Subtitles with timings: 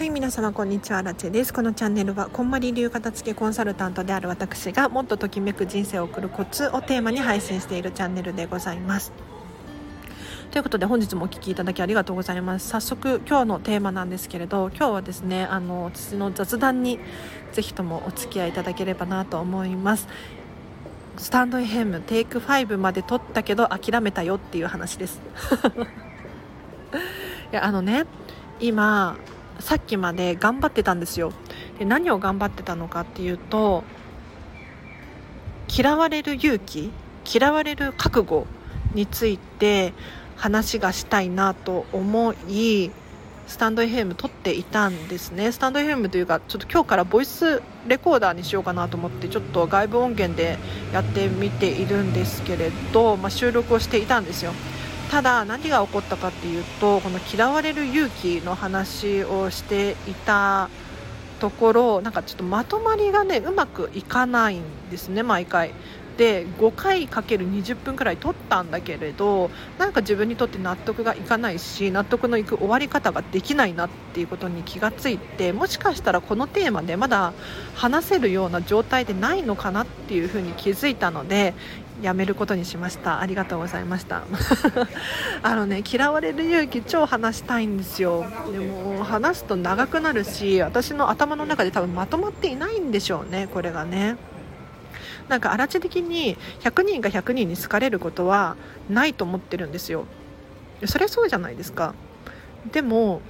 [0.00, 1.52] はい、皆様こんにちは、ラチェです。
[1.52, 9.12] このチャンネルは、こんまり流片付けコンサルタントである私が、もっとときめく人生を送るコツをテーマに配信しているチャンネルでございます。
[10.52, 16.98] ということで本日もお聴きいただきありがとうございます早速今日のテーマなんですけれど今日はですねあの私の雑談に
[17.52, 20.08] ぜひともお付き合いいただければなと思います
[21.18, 25.20] スタンド FM テイク5まで撮ったけど諦めたよっていう話です
[27.52, 28.06] いやあのね
[28.58, 29.16] 今
[29.60, 31.32] さっきまで頑張ってたんですよ。
[31.78, 33.84] で何を頑張ってたのかっていうと
[35.68, 36.90] 嫌われる勇気
[37.24, 38.46] 嫌われる覚悟
[38.94, 39.92] について
[40.36, 42.90] 話がしたいなと思い
[43.46, 45.50] スタンド FM 撮っていたんですね。
[45.50, 50.56] スタンド FM というかちょっと今日からボイスレコーダーにしようかなと思ってちょっと外部音源で
[50.92, 54.52] やってみているんですけれど、まあ、収録をしていたんですよ。
[55.10, 60.70] ただ何が起こったかっていうとこの嫌われる勇気の話をしていた
[61.40, 65.72] ところなんかちょっとまとまりがねうまくいかないんですね毎回。
[66.20, 77.32] で5回かける20分くらい取ったんだけれどなんか自分にとって納得がいかないし納得のいく終わり方ができないなっていうことに気がついてもしかしたらこのテーマでまだ
[77.74, 81.54] 話せるような状態でないのかなっていうふうに気づいたので
[82.02, 83.20] やめることにしました。
[83.20, 84.24] ありがとうございました。
[85.42, 88.24] あのね嫌われる勇気超話したいんですよ。
[88.52, 94.16] でも話すと長くなるし私の頭の中で多分まとまっていないんでしょうねこれがね。
[95.28, 98.56] なんか荒地的に100人が100人に好かれることは
[98.88, 100.06] ないと思ってるんですよ。
[100.86, 101.94] それそうじゃないですか。
[102.72, 103.20] でも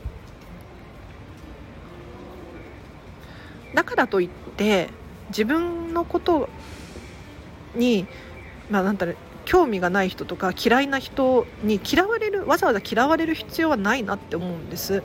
[3.74, 4.88] だからといって
[5.28, 6.48] 自分のこと
[7.74, 8.06] に
[8.70, 15.02] まあなんだろう興味がない人とか嫌いな人に嫌われるわざわざ嫌われる必要はないなって思うんです。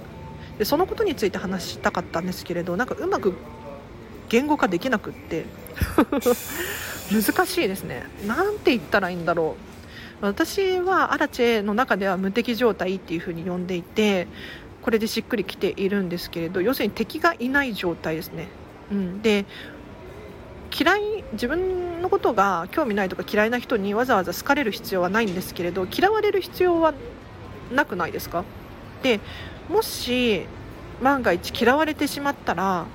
[0.60, 3.34] でそのことについて話したかったんですけれどなんかうまく
[4.30, 5.46] 言語化できなくって。
[7.12, 8.04] 難しいですね。
[8.26, 9.76] なんて言ったらいいんだろう。
[10.22, 14.28] 私はアラチェの中では無敵状態っていう風に呼んでいて
[14.82, 18.48] これでしっくりきているんですけれど要するに敵がいない状態ですね、
[18.92, 19.46] うん、で
[20.78, 26.94] 嫌い自分のことが興味ないとか嫌いな人にわざわざ好かれる必要はないんですけれど嫌われる必要は
[27.72, 28.44] なくないですか？
[29.02, 29.20] で
[29.70, 30.46] もし
[31.02, 32.86] 万が一嫌われてしまったら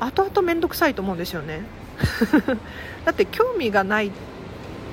[0.00, 1.62] 後々面倒くさいと思うんですよね。
[3.04, 4.10] だって興味がないっ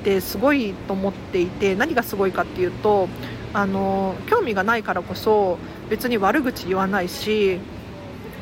[0.03, 3.07] てすごいと思っていて何がすごいかっていうと
[3.53, 5.57] あの興味がないからこそ
[5.89, 7.59] 別に悪口言わないし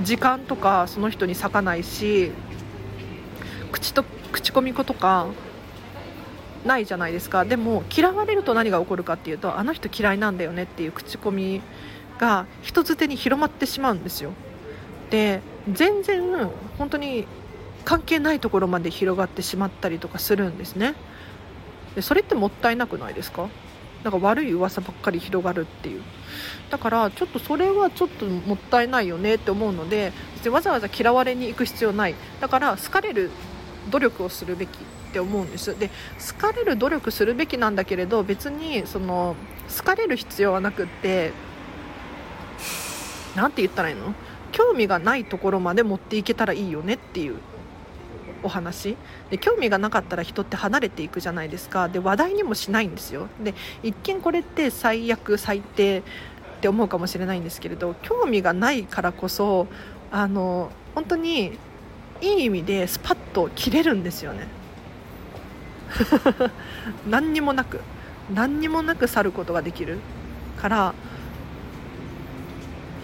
[0.01, 2.31] 時間とかその人に割かないし
[3.75, 5.27] 口と口コミ子とか
[6.65, 7.43] ないじゃないですか。
[7.43, 11.61] でも嫌われると何が起こるかっていうとあの人嫌いなんだよねっていう口コミ
[12.17, 14.31] が人づてに広まってしまうんですよ。
[15.09, 17.27] で全然本当に
[17.83, 20.95] 関係ないところまで広がってしまったりとかするんですね。
[21.95, 23.49] でそれってもったいなくないですか？
[24.03, 26.01] なんか悪い噂ばっかり広がるっていう。
[26.69, 30.13] だからちょっとそれはちょっともったいないよねって思うので
[30.49, 32.15] わざわざ嫌われに行く必要ない。
[32.39, 33.29] だから好かれる
[33.89, 34.81] 努力をするべきっ
[35.13, 35.77] て思うんです。
[35.77, 35.89] で
[36.33, 39.35] 好かれる努力するべきなんだけれど別にその
[39.77, 41.31] 好かれる必要はなくって
[43.35, 44.13] 何て言ったらいいの？
[44.51, 47.37] 興味がないところまで持っていけたらいいよねっていう
[48.43, 48.95] お話。
[49.29, 51.89] で興味がなかったら人って離れていくじゃないですか。
[51.89, 53.27] で話題にもしないんですよ。
[53.43, 53.53] で
[53.83, 56.03] 一見これって最悪最低っ
[56.61, 59.67] て思うかもしれないんですけれど興味がないからこそ
[60.11, 61.57] あの本当に
[62.25, 64.47] いい意味でスパッと切れるんですよね。
[67.07, 67.81] 何にもなく。
[68.33, 69.99] 何にもなく去ることができる
[70.59, 70.95] から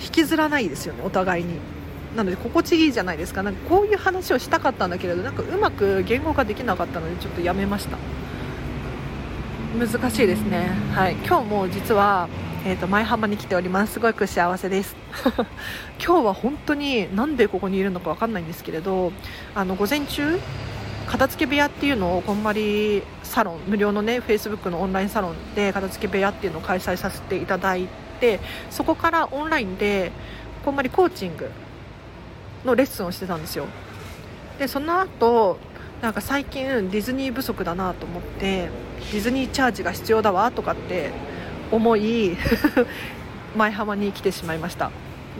[0.04, 1.60] 引きずらないですよねお互いに。
[2.16, 3.44] なので心地いいじゃないですか。
[3.44, 7.98] なんかこういう話をしたかったんだけれどなんかうまく言語化できなかったのでちょっとやめました。
[9.78, 10.72] 難しいですね。
[10.94, 11.14] はい。
[11.26, 12.28] 今日も実は
[12.64, 13.94] えーと、前浜に来ております。
[13.94, 14.96] すごく幸せです。
[15.98, 19.12] 今日は本当になんでここにいるのか分かんないんですけれど
[19.56, 20.40] あの午前中
[21.08, 27.88] 片付け部屋っていうのをこんまりサロン無料のねフェイスブックのオンラインサロンで片付け部屋っていうのを開催させていただい
[28.20, 30.12] てそこからオンラインで
[30.64, 31.50] こんまりコーチング
[32.64, 33.66] のレッスンをしてたんですよ。
[34.60, 35.58] でその後
[36.04, 38.70] なんか最近ディズニー不足だなと思って
[39.12, 41.10] ディズニーチャージが必要だわとかって
[41.72, 42.38] 思い
[43.56, 44.92] 前浜に来てしまいました。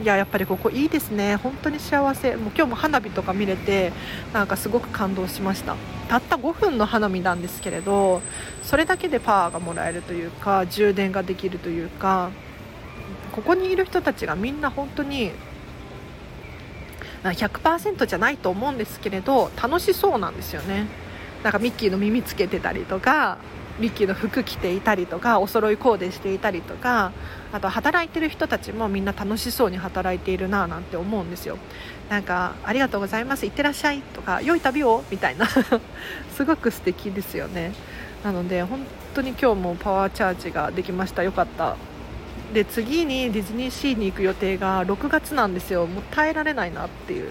[0.02, 1.36] いややっぱりここいいですね。
[1.36, 2.36] 本当に幸せ。
[2.36, 3.92] もう今日も花火とか見れて
[4.32, 5.76] なんかすごく感動しました。
[6.08, 8.20] たった5分の花火なんですけれど
[8.62, 12.30] それだけでパワーがもらえるというか充電ができるというか
[13.32, 15.32] ここにいる人たちがみんな本当に
[17.24, 20.86] 100%じゃないと思うんですけれど楽しそうなんですよね。
[21.42, 23.38] なんかミッキーの耳つけてたりとか
[23.82, 27.10] ミッキーの服着ていたりとかお揃いコーデしていたりとか
[27.50, 31.58] あと働いてる人たちもみんな楽しそうに働いているななんて思うんですよ。
[32.08, 35.48] なんかありがとうございますいってらっしゃいとか良い旅をみたいな。
[36.32, 37.72] すごく素敵ですよね。
[38.22, 41.24] なので本当に今日もパワーチャージができました。
[41.24, 41.76] よかった。
[42.54, 45.86] で次にディズニーシーに行く予定が6月なんですよ。
[45.86, 47.30] もう耐えられないなっていう。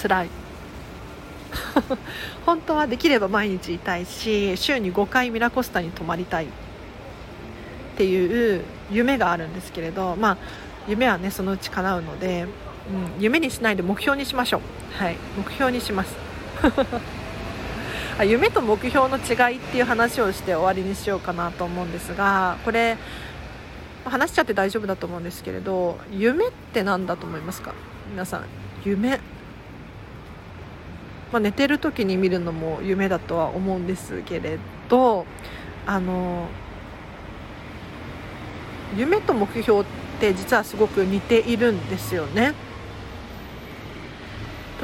[0.00, 0.43] 辛い。
[2.46, 6.48] 本当はできれば毎日いたいし週に5回ミラコスタに泊まりたいっ
[7.96, 10.36] ていう夢があるんですけれどまあ
[10.88, 12.46] 夢はねそのうち叶うので、
[13.16, 14.60] うん、夢にしないで目標にしましょう。
[15.02, 16.14] はい目標にします。
[18.24, 22.96] 夢と目標の違いっていう話をして終わりにしようかなと思うんですがこれ
[24.04, 27.74] 話しちゃって大丈夫だと思うんですけれど夢って何だと思いますか？
[28.10, 28.44] 皆さん。
[28.84, 29.33] 夢。
[31.34, 34.56] まあ、寝てる時に見るのも夢だとは思うんですけれ
[34.88, 35.26] ど
[35.84, 36.46] あの
[38.96, 39.84] 夢と目標っ
[40.20, 42.54] て実はすごく似ているんですよね。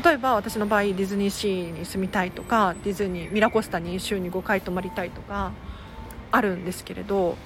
[0.04, 5.52] 例えば私の場合ディズニーシーに住みたいとかディズニーミラコスタに週に5回泊まりたいとか
[6.32, 7.36] あるんですけれど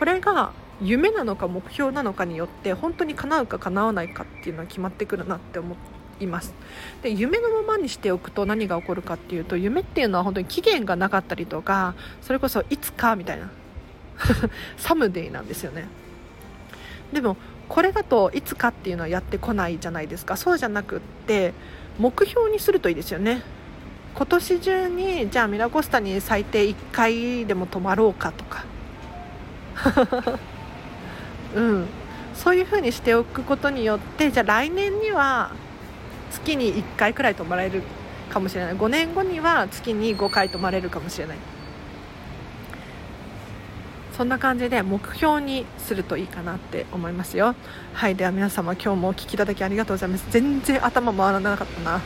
[0.00, 0.52] これが
[0.82, 6.54] 夢なのか目標なのかによって本当に叶うか叶わないかっていうのは決まってくるなって思っています。
[7.02, 13.50] で夢のままにしておくと何が起こるかっていうと夢っていうのは本当に期限がなかったりとかそれこそいつかみたいな。
[14.76, 15.86] サムデイなんですよね。
[17.12, 17.36] でも
[17.68, 20.36] これだといつかっていうのはやってこないじゃないですか。
[20.36, 21.52] そうじゃなくって
[21.98, 23.42] 目標にするといいですよね。
[24.14, 28.64] 今年中にじゃあミラコスタに最低1回でも泊まろうかとか。
[31.54, 31.86] うん。
[32.34, 35.50] そういうふうにしておくことによってじゃあ来年には
[36.30, 37.82] 月に1回くらい泊まれる
[38.30, 38.76] かもしれない。
[38.76, 41.36] 5年後には月に5回泊まれるかもしれない。
[44.16, 47.54] そんな感じで目標にするといいかなって思いますよ。
[47.94, 50.26] はいでは皆様今日もお聴きいただきありがとうございます。
[50.30, 52.00] 全然頭回らなかったな。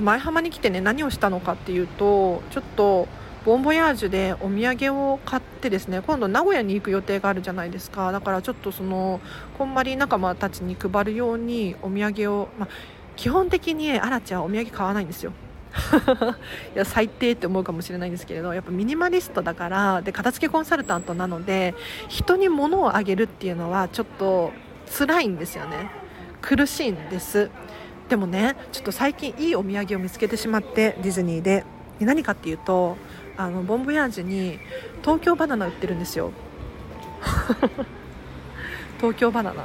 [0.00, 3.08] 前浜に来てね何をしたのかっていうとちょっと
[3.46, 8.10] ボンボヤージュでお土産を買ってですね今度名古屋に行く予定があるじゃないですか。
[8.10, 9.20] だからちょっとその
[9.56, 12.68] こんまり仲間たちに配るようにお土産を、まあ、
[13.14, 15.32] 基本的にアラちゃんお土産買わないんですよ。
[16.74, 21.74] いや最低って思うかもしれないんですけれどやっぱミニマリストだからで片付けコンサルタントなので
[22.08, 24.52] 人に物をあげるっていうのはちょっと
[24.90, 25.90] 辛いんですよね。
[26.42, 27.48] 苦しいんです。
[28.08, 31.64] でもねちょっと最近いいお土産を見つけてしまってディズニーで
[32.00, 32.96] 何かっていうと
[33.36, 34.58] あのボンボヤージュに
[35.02, 36.32] 東京バナナ売ってるんですよ。
[38.98, 39.64] 東京バナナ。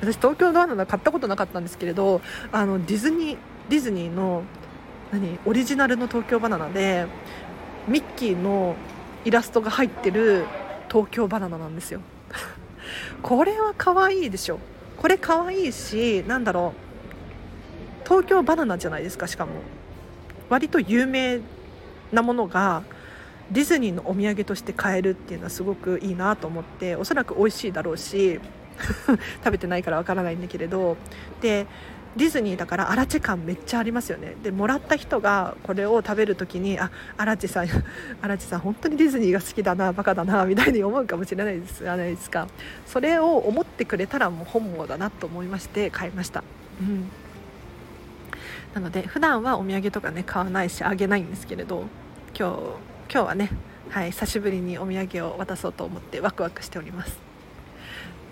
[0.00, 3.38] 私東京バナナ買ったことなかったんですけれどあのディズニー
[3.68, 4.44] ディズニーの
[5.12, 7.06] 何オリジナルの東京バナナで
[7.86, 8.76] ミッキーの
[9.24, 10.46] イラストが入ってる
[10.88, 12.00] 東京バナナなんですよ。
[13.22, 14.58] これは可愛いでしょ。
[14.96, 18.08] これ可愛いしなんだろう。
[18.08, 19.52] 東京バナナじゃないですかしかも。
[20.48, 21.40] 割と有名
[22.12, 22.82] なものが
[23.50, 28.40] ディズニーのお土産として買えるっていうのはすごくいいなと思っておそらく美味しいだろうし
[29.44, 30.96] 食べてないからわからないんだけれど
[31.40, 31.66] で
[32.16, 34.34] ディズニーだからアラチェ感めっちゃありますよね。
[34.42, 37.68] でもらった人がこれを食べる時にあアラチェさん
[38.20, 42.48] アラチェさん本当にディズニーが好きだなバカだなみたいに思うかもしれないですじゃないですか。
[42.86, 46.42] それを思ってくれたらもう本望だなと思いまして買いました、
[46.80, 47.08] うん、
[48.74, 51.84] なので普段はお土産とかね買わないしあげないんですけれど。
[52.40, 52.56] 今日
[53.12, 53.50] 今日はね、
[53.90, 57.18] はい、久しぶりにお土産を渡そうと思ってワクワクしております。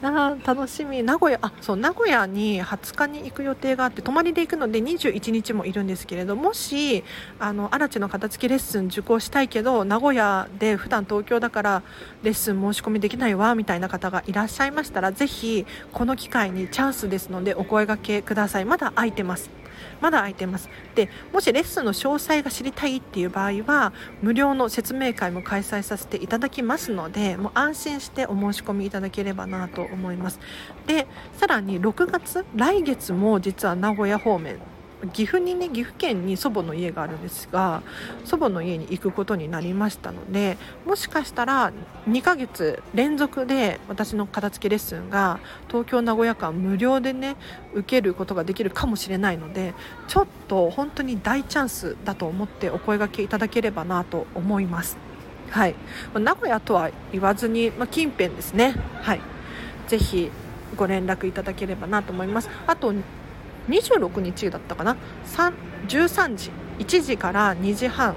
[0.00, 1.03] な楽しみ。
[1.03, 7.05] 名古屋あそう名古屋に20日に行く予定があって泊まりで行くので21日もいるんですけれどもし
[7.38, 11.83] あの荒地の片付けレッスン受講したいけど名古屋で普段東京だから
[12.23, 18.65] レッスン申し込みできないわみたいな方がいらっしゃいましたらぜひこの機会にチャンスですのでお声がけください。
[18.65, 19.50] まだ空いてます。
[20.00, 20.68] まだ空いてます。
[20.94, 23.92] でもしレッスンの詳細が知りたいっていう場合は
[24.23, 30.40] 無料の説明会も開催させていただきますのでもう安心してお申し込みいただければなと思います。
[30.87, 34.58] でさらに6月来月も実は名古屋方面
[35.12, 37.83] 岐阜にね岐阜県に祖母の家があるんですが
[38.25, 41.73] 祖母の家に行くことになりましたのでもしかしたら
[42.09, 45.38] 2ヶ月連続で私の片付けレッスンが
[45.69, 47.37] 東京名古屋間無料でね
[47.75, 49.75] 受けることができるかもしれないので
[50.09, 54.97] ちょっと本当に大チャンスだと思ってお声がけいただければなと思います。
[55.50, 55.75] はい、
[56.12, 58.75] 名古屋とは言わずに、まあ、近辺ですね。
[59.00, 59.21] はい
[59.88, 60.31] ぜひ
[60.76, 62.93] ご連絡いただければなと思いますあと
[63.69, 64.97] 26日だったかな
[65.89, 66.51] ？13時。
[66.79, 68.15] 1時から2時半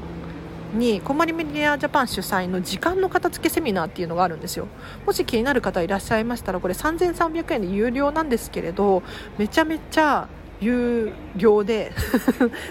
[0.74, 4.68] にコマリメディアジャパン主催の時間の片付けセミナーっていうのがあるんですよ。
[5.06, 9.04] もし気になる方いらっしゃいましたらこれ3300円で有料なんですけれど
[9.38, 10.28] めちゃめちゃ
[10.62, 11.92] 有料で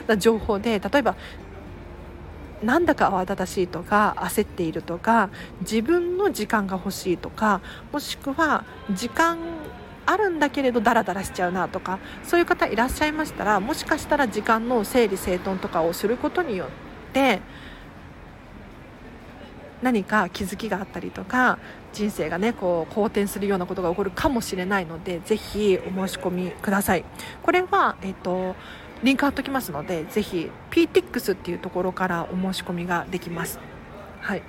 [0.07, 1.17] な 情報で例えば
[2.63, 5.31] なんだか慌ただしいとか焦っているとか
[5.63, 7.61] 自分の時間が欲しいとか
[7.93, 9.39] もしくは時間
[10.11, 16.69] あるんだけれどダラダラしちゃうなとかそういう方いらっしゃいましたらもしかしたら時間の整理整頓とかをすることによっ
[17.13, 17.41] て
[19.83, 21.59] 何か気づきがあったりとか
[21.93, 27.05] 人生がねこう好転するようなことが起こるかもしれないのでぜひお申し込みください。
[27.43, 28.55] これは、えっと、
[29.03, 33.59] リンク貼っときますのでぜひ PTX っていうところからお申し込みができます。
[34.21, 34.43] はい。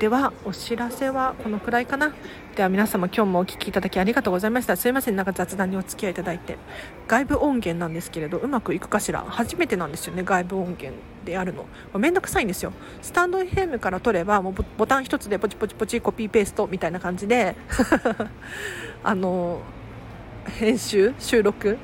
[0.00, 2.14] ではお知らせはこのくらいかな。
[2.56, 4.74] では皆様今日もお聴きいただきありがとうございました。
[4.74, 5.16] すいません。
[5.16, 6.56] なんか雑談にお付き合いいただいて。
[7.06, 9.22] 外部音源なんですけれどうまくいくかしら。
[9.28, 10.22] 初めてなんですよね。
[10.22, 10.94] 外部音源
[11.26, 11.66] であるの。
[11.98, 12.72] めんどくさいんですよ。
[13.02, 17.54] スタンド FM から取ればもうボタン1つでポチポチポチコピーペーストみたいな感じで。
[19.04, 19.60] あの
[20.46, 21.76] 編集収録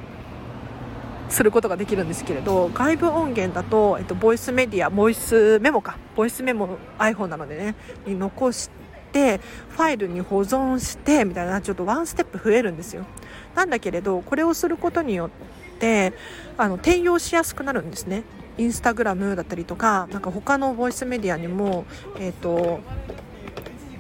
[1.28, 5.96] することができるんですけれど外部音源だと、えっと、ボイスメディアボイスメモか。
[6.14, 7.74] ボイスメモ iPhone なのでね
[8.06, 8.70] に残し
[9.12, 9.40] て
[9.70, 13.04] ファイルに保存してみたいなちょっとワンステップ増えるんですよ。
[13.54, 15.30] なんだけれどこれをすることによっ
[15.78, 16.12] て
[16.56, 18.24] あの転用しやすくなるんですね。
[18.58, 21.84] インスタグラムだったりとかなんか他のボイスメディアにも、
[22.18, 22.80] えーと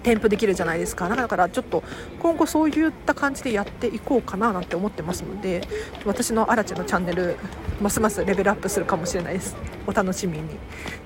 [0.06, 1.08] 添付できるじゃないですか。
[1.08, 1.82] だからちょっと
[2.22, 5.66] 今後そういった感じでやっていこうかななんて思ってますので
[6.04, 7.36] 私のアラチェのチャンネル
[7.80, 9.56] ますますレベルアップするかもしれないです。
[9.84, 10.44] お楽しみに。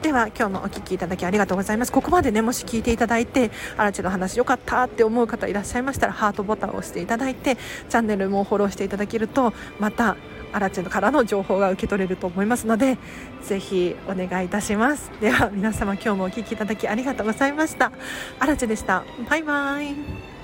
[0.03, 1.93] では今日もお聴きいただきありがとうございます。
[1.93, 7.57] ここまでねもし聞いていただいてアラチェの話良かったって思う方いらっしゃいましたらハートボタンを押していただいて
[7.89, 10.17] チャンネルもフォローしていただけるとまた
[10.53, 12.99] アラチェからの情報が受け取れると思いますので
[13.43, 15.11] ぜひお願いいたします。
[15.21, 17.93] では皆様今日もお聴きいただきありがとうございました。
[18.39, 19.05] アラチェでした。
[19.29, 20.40] バイバイ。